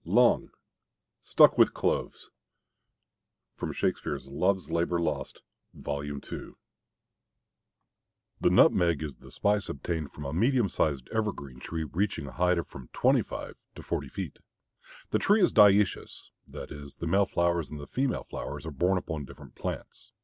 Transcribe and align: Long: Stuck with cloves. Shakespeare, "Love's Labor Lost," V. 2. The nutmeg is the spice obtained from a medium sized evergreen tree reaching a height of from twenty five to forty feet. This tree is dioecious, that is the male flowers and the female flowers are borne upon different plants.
Long: 0.03 0.49
Stuck 1.21 1.59
with 1.59 1.75
cloves. 1.75 2.31
Shakespeare, 3.71 4.17
"Love's 4.25 4.71
Labor 4.71 4.97
Lost," 4.99 5.43
V. 5.75 6.19
2. 6.19 6.57
The 8.39 8.49
nutmeg 8.49 9.03
is 9.03 9.17
the 9.17 9.29
spice 9.29 9.69
obtained 9.69 10.11
from 10.11 10.25
a 10.25 10.33
medium 10.33 10.69
sized 10.69 11.07
evergreen 11.09 11.59
tree 11.59 11.83
reaching 11.83 12.25
a 12.25 12.31
height 12.31 12.57
of 12.57 12.65
from 12.67 12.87
twenty 12.93 13.21
five 13.21 13.53
to 13.75 13.83
forty 13.83 14.09
feet. 14.09 14.39
This 15.11 15.21
tree 15.23 15.39
is 15.39 15.53
dioecious, 15.53 16.31
that 16.47 16.71
is 16.71 16.95
the 16.95 17.05
male 17.05 17.27
flowers 17.27 17.69
and 17.69 17.79
the 17.79 17.85
female 17.85 18.23
flowers 18.23 18.65
are 18.65 18.71
borne 18.71 18.97
upon 18.97 19.25
different 19.25 19.53
plants. 19.53 20.13